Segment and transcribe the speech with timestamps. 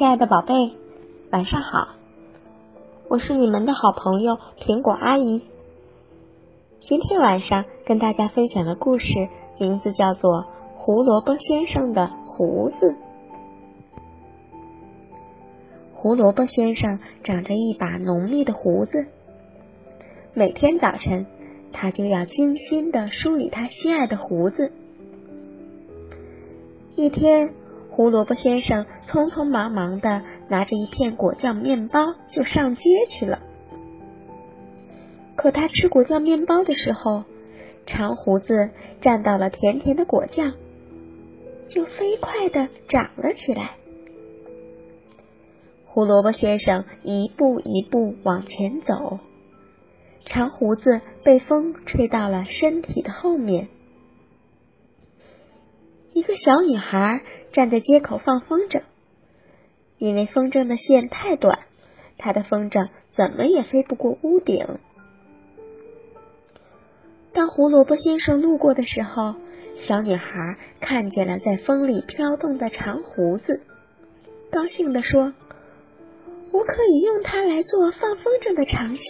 [0.00, 0.54] 亲爱的宝贝，
[1.30, 1.88] 晚上好！
[3.08, 5.42] 我是你们的好朋友苹果阿姨。
[6.78, 9.12] 今天晚上跟大家分享的故事
[9.58, 10.44] 名字叫做
[10.74, 12.92] 《胡萝卜先生的胡子》。
[15.92, 19.06] 胡萝卜先生长着一把浓密的胡子，
[20.32, 21.26] 每天早晨
[21.74, 24.72] 他就要精心的梳理他心爱的胡子。
[26.96, 27.52] 一天。
[28.00, 33.40] 胡萝卜先生匆匆忙忙的拿着一片果酱面包就上街去了。
[35.36, 37.24] 可他吃果酱面包的时候，
[37.84, 38.70] 长胡子
[39.02, 40.54] 沾到了甜甜的果酱，
[41.68, 43.72] 就飞快的长了起来。
[45.84, 49.18] 胡萝卜先生一步一步往前走，
[50.24, 53.68] 长胡子被风吹到了身体的后面。
[56.12, 58.82] 一个小女孩站在街口放风筝，
[59.98, 61.60] 因为风筝的线太短，
[62.18, 64.78] 她的风筝怎么也飞不过屋顶。
[67.32, 69.36] 当胡萝卜先生路过的时候，
[69.74, 73.60] 小女孩看见了在风里飘动的长胡子，
[74.50, 75.32] 高兴地说
[76.50, 79.04] ：“我可以用它来做放风筝的长线。”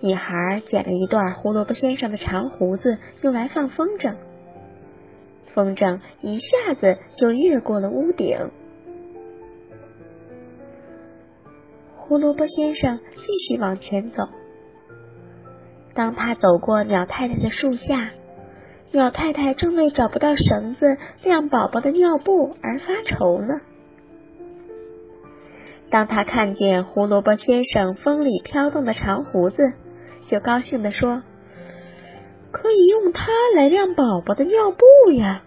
[0.00, 4.16] 女孩剪了一段胡萝卜先生的长胡子，用来放风筝。
[5.54, 8.50] 风筝一下子就越过了屋顶。
[11.96, 14.28] 胡萝卜先生继续往前走。
[15.94, 18.10] 当他走过鸟太太的树下，
[18.90, 23.60] 鸟太太正为找不到绳子晾宝宝的尿布而发愁呢。
[25.90, 29.72] 当他看见胡萝卜先生风里飘动的长胡子，
[30.26, 31.22] 就高兴地说。
[32.52, 35.42] 可以用它来晾宝宝的尿布呀！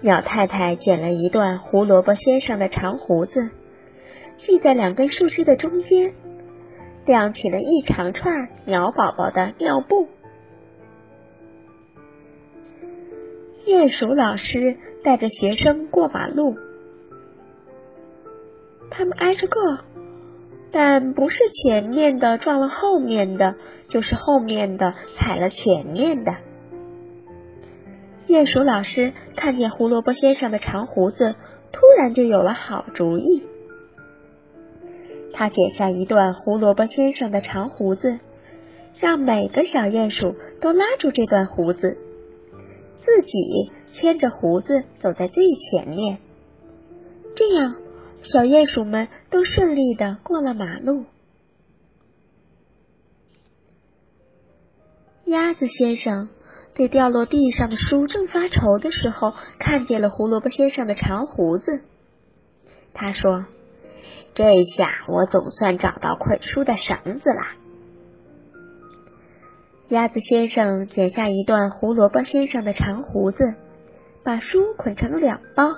[0.00, 3.50] 鸟太太剪了一段胡萝卜先生的长胡子，
[4.36, 6.14] 系在两根树枝的中间，
[7.06, 10.08] 晾起了一长串鸟宝宝的尿布。
[13.64, 16.56] 鼹鼠老师带着学生过马路，
[18.90, 19.78] 他们挨着个。
[20.72, 23.56] 但不是前面的撞了后面的，
[23.88, 26.32] 就是后面的踩了前面的。
[28.26, 31.34] 鼹鼠老师看见胡萝卜先生的长胡子，
[31.72, 33.42] 突然就有了好主意。
[35.34, 38.18] 他剪下一段胡萝卜先生的长胡子，
[38.98, 41.98] 让每个小鼹鼠都拉住这段胡子，
[43.04, 46.18] 自己牵着胡子走在最前面，
[47.34, 47.81] 这样。
[48.22, 51.04] 小鼹鼠们都顺利的过了马路。
[55.24, 56.28] 鸭子先生
[56.74, 61.82] 对掉落地上的书正发愁的时候，看见了胡萝卜先生的长胡子。
[62.94, 63.46] 他说
[64.34, 67.56] ：“这下我总算找到捆书的绳子啦！”
[69.88, 73.54] 鸭子先生剪下一段胡萝卜先生的长胡子，
[74.22, 75.74] 把书捆成两包。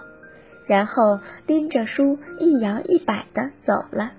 [0.67, 4.13] 然后拎着书一摇一摆的走了。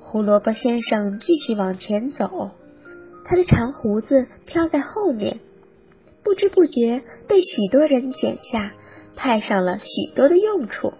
[0.00, 2.50] 胡萝卜先生继续往前走，
[3.24, 5.40] 他的长胡子飘在后面，
[6.22, 8.74] 不知不觉被许多人剪下，
[9.16, 10.92] 派上了许多的用处。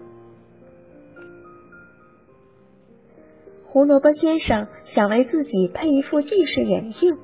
[3.66, 7.18] 胡萝卜先生想为自己配一副近视眼镜。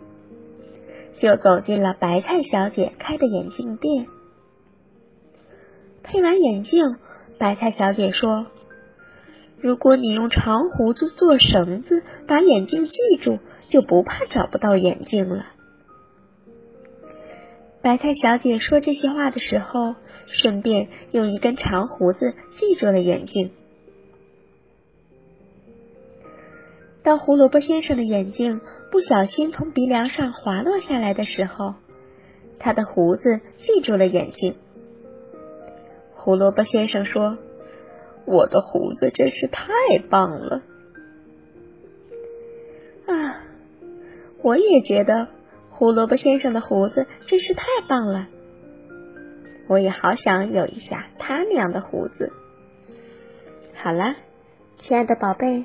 [1.20, 4.06] 就走进了白菜小姐开的眼镜店。
[6.02, 6.96] 配完眼镜，
[7.38, 8.46] 白菜小姐说
[9.60, 15.44] ：“如果你用长胡子做绳子，把眼镜系住，就不怕找不到眼镜了。”
[17.82, 19.94] 白菜小姐说这些话的时候，
[20.26, 23.52] 顺便用一根长胡子系住了眼镜。
[27.08, 28.60] 当胡萝卜先生的眼镜
[28.90, 31.72] 不小心从鼻梁上滑落下来的时候，
[32.58, 34.56] 他的胡子记住了眼镜。
[36.12, 37.38] 胡萝卜先生说
[38.28, 39.64] ：“我的胡子真是太
[40.10, 40.60] 棒了！”
[43.08, 43.40] 啊，
[44.42, 45.28] 我也觉得
[45.70, 48.28] 胡萝卜先生的胡子真是太棒了。
[49.66, 52.34] 我也好想有一下他那样的胡子。
[53.76, 54.14] 好啦，
[54.76, 55.64] 亲爱的宝贝。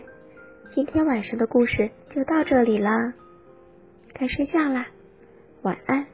[0.76, 3.14] 今天晚上的故事就到这里啦，
[4.12, 4.88] 该睡觉啦，
[5.62, 6.08] 晚安。